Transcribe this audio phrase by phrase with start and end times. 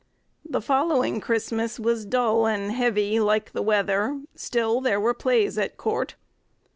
[0.43, 5.77] The following Christmas was dull and heavy, like the weather; still there were plays at
[5.77, 6.15] court.